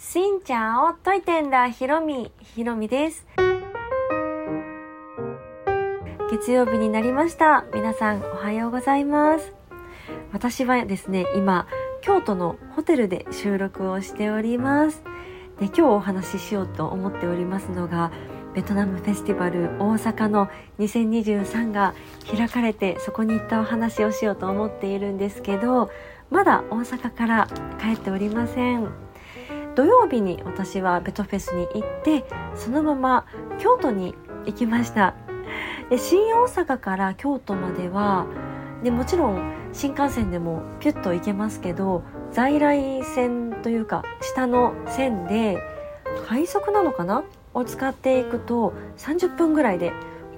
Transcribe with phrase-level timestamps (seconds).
[0.00, 3.26] しんちゃんを解いてんだ、ひろみ、ひろみです。
[6.30, 7.64] 月曜日になりました。
[7.74, 9.52] 皆さんおはようございます。
[10.32, 11.66] 私はですね、今、
[12.00, 15.02] 京都のホテルで収録をしております。
[15.58, 18.12] で今日お話ししようと思っておりますのが、
[18.54, 21.94] ベトナムフェスティバル大阪の2023が
[22.30, 25.90] 開かれてそこに行ったお話をしようと思っているんですけど
[26.30, 27.48] まだ大阪から
[27.80, 29.07] 帰っておりません
[29.78, 32.24] 土曜日に私はベトフェスに行って
[32.56, 33.26] そのまま
[33.60, 35.14] 京都に行きました。
[35.88, 38.26] で新大阪から京都までは
[38.82, 42.02] でもちろん新幹線でもピュッと行けますけど
[42.32, 45.62] 在来線というか下の線で
[46.26, 47.22] 快速なのかな？
[47.54, 49.92] を使っていくと30分ぐらいで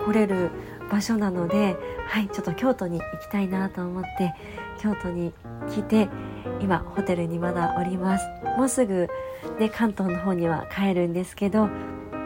[0.04, 0.50] 来れる
[0.90, 1.76] 場所なので、
[2.08, 4.34] はい、ちょっと京都に行きたいなと思って
[4.82, 5.32] 京都に
[5.70, 6.10] 来て
[6.60, 8.26] 今ホテルにまだおります。
[8.56, 9.08] もうすぐ、
[9.58, 11.68] ね、関東の方には帰るんですけど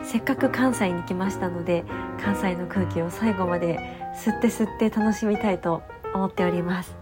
[0.02, 1.84] せっかく関西に来ましたので
[2.23, 3.79] 関西の空気を最後まで
[4.15, 5.82] 吸って吸って楽しみたいと
[6.15, 6.96] 思っております。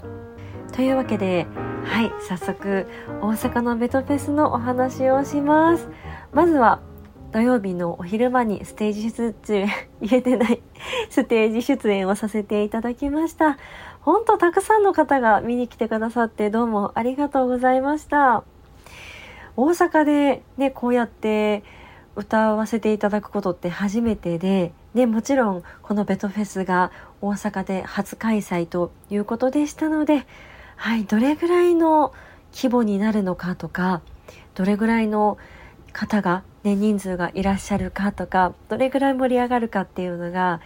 [0.72, 1.46] というわけで
[1.84, 2.86] はい早速
[3.20, 5.88] 大阪のベトフェスのお話をします。
[6.32, 6.80] まずは
[7.32, 9.68] 土曜日のお昼間にステージ出演、
[10.02, 10.62] 言えてない、
[11.08, 13.56] ステージ出演をさせていただきました。
[14.02, 18.44] ほんとたくさんの方が見に来てくださってどうもありがとうございました。
[19.56, 21.64] 大阪でね、こうやって
[22.16, 30.26] 歌わせていただくことって初めてで、ね、もちろんこのベトフェスが大阪で初開催ということでしたので、
[30.76, 32.12] はい、どれぐらいの
[32.52, 34.02] 規模になるのかとか、
[34.54, 35.38] どれぐらいの
[35.94, 40.60] 方が、ね、人数がいらっしゃるかとかどれぐらい盛り上がるかっていうのが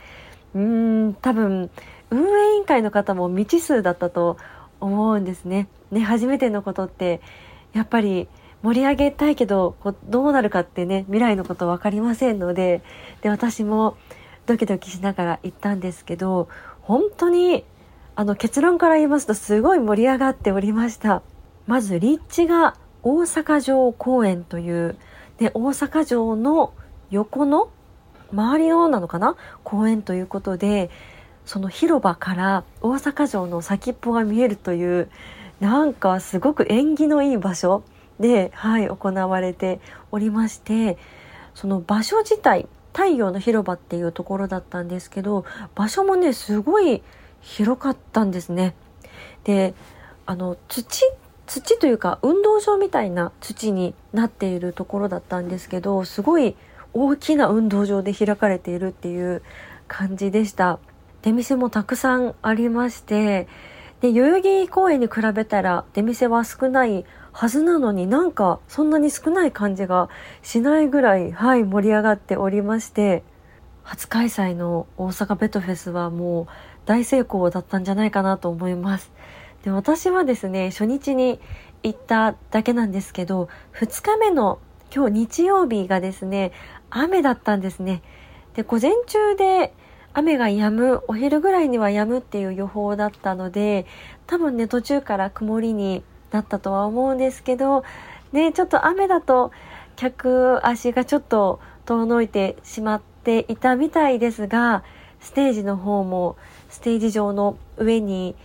[0.55, 1.71] うん多分
[2.11, 4.37] 運営委員会の方も未知数だったと
[4.81, 5.69] 思うんですね。
[5.91, 7.21] ね初めてのことって
[7.73, 8.29] やっぱり
[8.63, 12.83] 盛り上げたいけどこうどうなるかってね未来のこと分かりませんので
[13.23, 13.97] で私も
[14.47, 16.49] ドキドキしながら行ったんですけど
[16.83, 17.65] 本当に
[18.15, 21.23] あの結論から言いますとすごい盛り上がっておりました。
[21.67, 24.97] まず立地が大阪城公園という
[25.39, 26.73] で大阪城の
[27.11, 27.71] 横の
[28.33, 29.37] 周りのなのかな？
[29.63, 30.91] 公園ということで
[31.45, 35.09] その広場から大阪城の先っぽが見えるという
[35.61, 37.85] なんかすごく縁起のいい場所
[38.19, 39.81] で、はい、行われて
[40.11, 40.99] おりまして
[41.55, 47.03] その場所自体太陽の広場っていうところだったんですけど場所もねすごい
[47.41, 48.75] 広かったんですね。
[49.45, 49.75] で
[50.25, 51.05] あの土
[51.47, 56.57] 土というか運動場みたいな土になっているところだったんですけどすごい
[56.93, 59.43] 大きな運動場で開かれているっていう
[59.87, 60.79] 感じでした。
[61.23, 63.49] 出店もたくさんありまして
[64.01, 70.09] で代々木公園に比べたら出店は少ないはずなのになんかそんなに少ない感じが
[70.43, 73.25] しないぐらいはい盛り上がっておりまして
[73.83, 76.47] 初開催の大阪ベトフェスはもう
[76.87, 79.11] 大成功だったんじゃないかなと思います。
[79.67, 81.41] で私はですね初日に
[81.83, 84.61] 行っただけなんですけど2日目の
[84.95, 86.53] 今日日曜日がですね
[86.89, 88.01] 雨だったんですね。
[88.55, 89.75] で午前中で
[90.13, 93.87] 雨が止むお昼ぐらいには止むっていう予報だったので
[94.29, 97.83] 多分ね途中から曇りになったとは思うんですけど
[98.31, 99.51] ねちょっと雨だと
[99.97, 104.85] 客足がちょっと遠のいてしまっていたみたいですが
[105.21, 106.37] ステージの方も
[106.69, 108.37] ステージ上の上に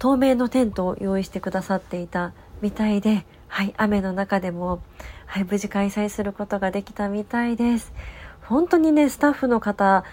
[0.00, 4.80] 透明のテントを用意してくださっていたみたいで、はい、雨の中でも、
[5.26, 7.92] はい、無事開催することができたみたいです。
[8.40, 10.04] 本当にね、スタッフの方、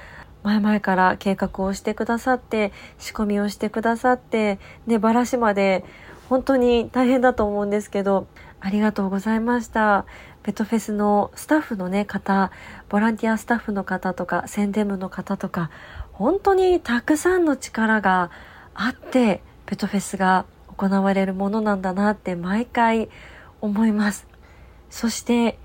[0.43, 5.85] 前々から計画をしてくださって、仕込みをしてくださって、ね、バラシまで、
[6.27, 8.27] 本当に大変だと思うんですけど、
[8.59, 10.05] ありがとうございました。
[10.43, 12.51] ベトフェスのスタッフのね、方、
[12.89, 15.69] ボランティアスタッフの方とか、宣伝部の方とか、
[16.11, 18.31] 本当にたくさんの力が
[18.73, 20.45] あって、ベトフェスが
[20.75, 23.09] 行われるものなんだなって毎回
[23.61, 24.27] 思います。
[24.89, 25.59] そして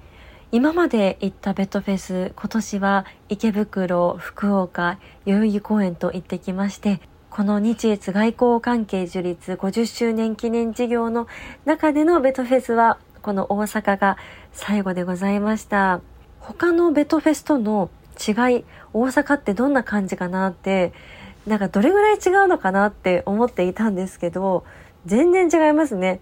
[0.50, 7.00] 今まで行ったベトフェス今年は池袋、福岡、代々木公園と行ってきまして
[7.30, 11.26] この日越外交関係樹立50周年記念事業の
[11.64, 14.18] 中でのベトフェスはこの大阪が
[14.52, 16.02] 最後でございました。
[16.40, 17.88] 他のベトフェスとの
[18.18, 20.92] 違い、大阪ってどんな感じかなって
[21.46, 24.64] なんかどれぐらい違うのかなって思っていたんですけど、
[25.06, 26.20] 全然違いますね。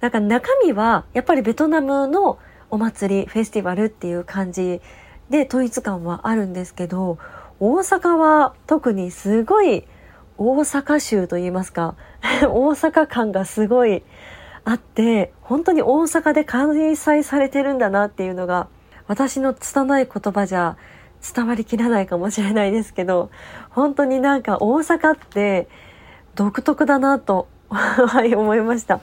[0.00, 2.38] なんか中身はやっぱりベトナムの
[2.70, 4.80] お祭り、フェスティバルっていう感じ
[5.30, 7.18] で統一感はあるんですけど、
[7.60, 9.84] 大阪は特にすごい
[10.38, 11.94] 大阪州と言いますか、
[12.42, 14.02] 大阪感がすごい
[14.64, 18.68] あって本当に大阪で開催されてるんだなっていうのが
[19.06, 20.76] 私の拙い言葉じゃ
[21.22, 23.30] 伝わりきらないかもしれないですけど
[23.70, 25.68] 本当になんか大阪って
[26.34, 29.00] 独特だなとはい思いました。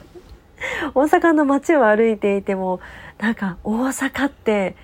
[0.94, 2.80] 大阪の街を歩いていても
[3.18, 4.76] なんか大阪って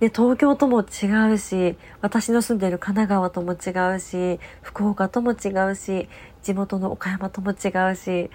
[0.00, 6.08] で東京とも違うし私の住んでる神奈川とも違うし福岡とも違うし
[6.42, 8.30] 地元の岡山とも違うし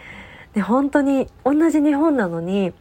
[0.54, 2.74] で本当に同じ日本なのに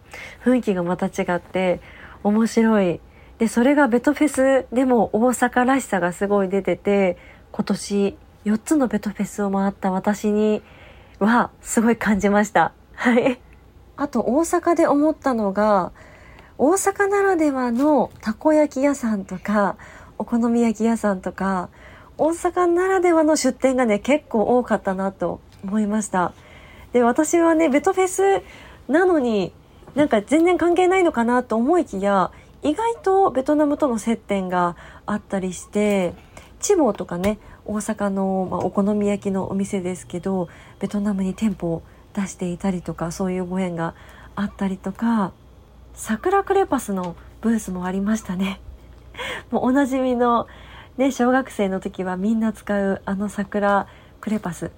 [0.44, 1.80] 雰囲気がまた違って
[2.24, 3.00] 面白い
[3.42, 7.18] でそれがベトフェスでも大阪らしさがすごい出てて
[7.50, 10.62] 今年4つのベトフェスを回った私に
[11.18, 12.72] はすごい感じました。
[12.94, 13.40] はい。
[13.96, 15.90] あと大阪で思ったのが
[16.56, 19.76] 大阪ならではのたこ焼き屋さんとか
[20.18, 21.68] お好み焼き屋さんとか
[22.18, 26.32] 大阪ならではの出店がね結構多かったなと思いました
[26.92, 28.22] で私はねベトフェス
[28.86, 29.52] なのに
[29.96, 32.30] なんか全然関係ないのかなと思いきや
[32.62, 34.76] 意外とベトナムとの接点が
[35.06, 36.14] あったりして
[36.60, 40.48] チボとかね大阪の、まあ、お好み焼きのお店ですけど
[40.78, 41.82] ベトナムに店舗を
[42.14, 43.94] 出していたりとかそういうご縁が
[44.36, 45.32] あったりとか
[45.94, 48.60] 桜クレパスのブースもありましたね。
[49.50, 50.46] もうおなじみの
[50.98, 53.86] ね、小学生の時はみんな使うあの桜
[54.20, 54.70] クレパス。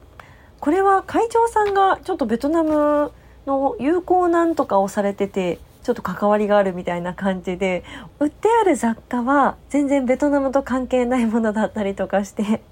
[0.60, 3.12] これは会長さんがちょっとベトナム
[3.46, 7.84] の友好なんとかをされてて、ちょっと関わりがあるみたいな感じで、
[8.18, 12.62] 売ってある雑貨は全然ベトナムと関係ないものだったりとかして、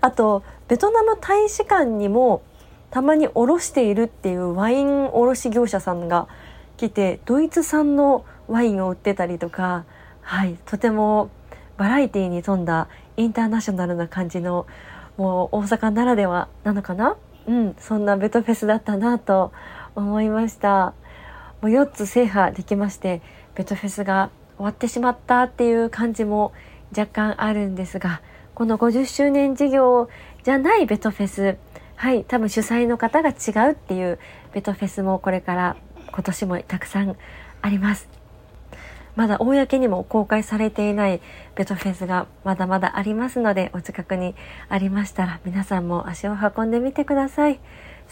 [0.00, 2.42] あと、ベトナム大使館にも
[2.90, 6.28] たまに卸しているっていうワイン卸業者さんが
[6.76, 9.84] 来てドイツ産のワインを売ってたりとか、
[10.20, 11.30] はい、とても
[11.76, 14.66] バラエティーに富んだインターナショナルな感じの
[15.16, 17.16] もう大阪ならではなのかな？
[17.46, 19.52] うんそんなベトフェスだったなと
[19.94, 20.94] 思いました。
[21.62, 23.22] もう4つ制覇できまして
[23.54, 26.52] ベトフェスが終わってしまったっていう感じも
[26.90, 28.20] 若干あるんですが
[28.54, 30.10] この50周年事業
[30.42, 31.56] じゃないベトフェス
[31.96, 34.18] はい多分主催の方が違うっていう
[34.52, 35.76] ベトフェスもこれから
[36.12, 37.16] 今年もたくさん
[37.62, 38.08] あります。
[39.14, 41.20] まだ公にも公開されていない
[41.54, 44.34] ベトフェスがまだまだありますので、お近くに
[44.68, 47.60] ありましたら皆さんも足を運んでみてください。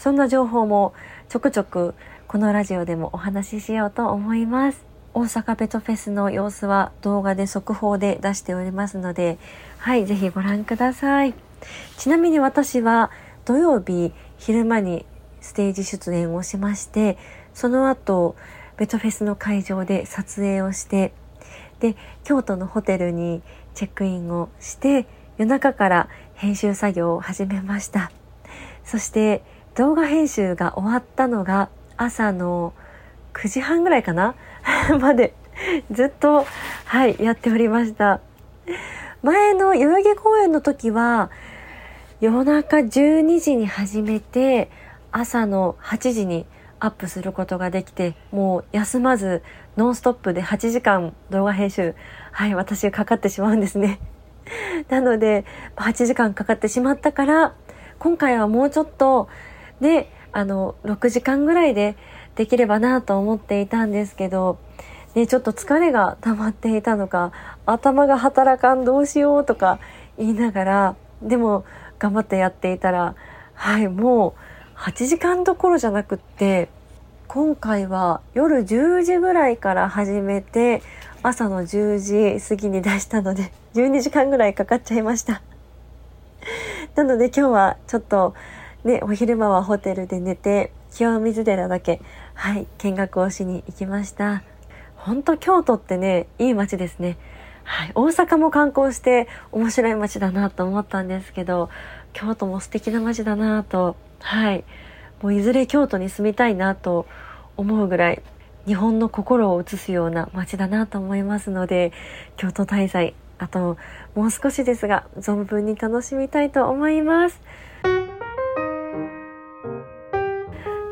[0.01, 0.95] そんな情報も
[1.29, 1.93] ちょくちょく
[2.27, 4.83] このラジオでもお話ししようと思います。
[5.13, 9.37] 大阪ベトフェスの様子は動画で速報で出しておりますので、
[9.77, 11.35] はい、ぜひご覧ください。
[11.99, 13.11] ちなみに私は
[13.45, 15.05] 土曜日昼間に
[15.39, 17.19] ステージ出演をしまして、
[17.53, 18.35] その後
[18.77, 21.13] ベトフェスの会場で撮影をして
[21.79, 23.43] で京都のホテルに
[23.75, 25.05] チェックインをして
[25.37, 28.11] 夜中から編集作業を始めました
[28.83, 29.43] そして
[29.75, 32.73] 動画編集が終わったのが朝の
[33.33, 34.35] 9時半ぐらいかな？
[34.99, 35.33] まで
[35.91, 36.45] ずっと
[36.85, 38.19] はいやっておりました
[39.21, 41.29] 前の代々木公園の時は
[42.19, 44.69] 夜中12時に始めて
[45.11, 46.45] 朝の8時に
[46.81, 49.43] アップすることができて、もう休まず
[49.77, 51.95] ノンストップで8時間動画編集、
[52.31, 53.99] はい、私かかってしまうんですね。
[54.89, 55.45] なので、
[55.75, 57.53] 8時間かかってしまったから、
[57.99, 59.29] 今回はもうちょっと、
[59.81, 61.97] ね、あの、6時間ぐらいで
[62.35, 64.57] できればなと思っていたんですけど、
[65.15, 67.33] ね、ちょっと疲れが溜まっていたのか、
[67.65, 69.79] 頭が働かんどうしようとか
[70.17, 71.65] 言いながら、でも
[71.99, 73.15] 頑張ってやっていたら、
[73.53, 74.35] はい、も
[74.75, 76.69] う8時間どころじゃなくって
[77.27, 80.81] 今回は夜10時ぐらいから始めて
[81.21, 85.41] 朝の10時過ぎに出したので12時間ぐらいかかっちゃいました。
[86.95, 88.33] なので今日はちょっと
[88.83, 92.01] ねお昼間はホテルで寝て清水寺だけ
[92.33, 94.43] はい見学をしに行きました。
[94.95, 97.17] 本当京都ってねいい街ですね。
[97.63, 101.69] はい、大阪も観光して面白い街だなと思ったんですけど
[102.11, 104.63] 京都も素敵な街だなとはい
[105.21, 107.05] もういずれ京都に住みたいなと
[107.57, 108.21] 思うぐらい
[108.65, 111.93] 日本の心を映すような街だなと思いますので
[112.35, 113.77] 京都滞在あと
[114.15, 117.41] もう少しですが存分に楽しみたいと思います。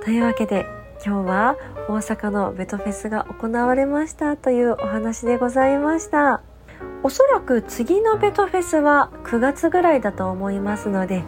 [0.09, 0.65] というわけで
[1.05, 1.55] 今日は
[1.87, 6.41] 大阪のベトフェスが行われましたというお話でございました
[7.03, 11.23] おそらく次のベトフェスは9月ぐらいだと思いますので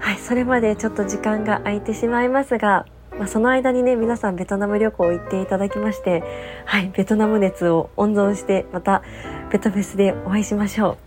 [0.00, 2.84] はい、それまでちょっと時間が空いてしまいますが、
[3.18, 6.22] まあ、その間にね、皆さんベトナム旅行行っていただきまして、
[6.66, 9.02] はい、ベトナム熱を温存して、また
[9.50, 10.98] ベトフェスでお会いしましょ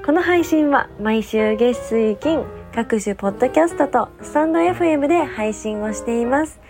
[0.00, 0.06] う。
[0.06, 2.44] この配信は毎週月水金、
[2.76, 6.60] 各種ポッドキャストとスタンド FM で配信をしています。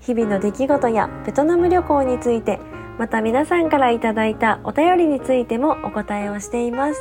[0.00, 2.58] 日々の出来事やベトナム旅行について、
[2.98, 7.00] また皆さんからいただいたお便りについてもお答えをしています。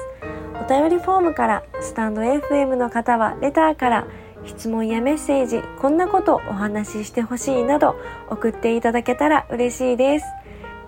[0.64, 4.08] お便りフォームから、スタンド FM の方はレターから、
[4.46, 7.96] 質問やメッセージ、こんなことお話ししてほしいなど
[8.30, 10.26] 送っていただけたら嬉しいです。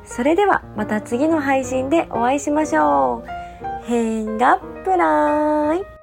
[0.03, 3.27] それではまた次の配信でお会いしましょう。
[3.87, 5.94] 変がプライ